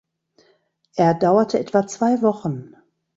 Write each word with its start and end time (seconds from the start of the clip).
Er 0.95 1.13
dauerte 1.13 1.59
etwa 1.59 1.85
zwei 1.85 2.23
Wochen. 2.23 2.73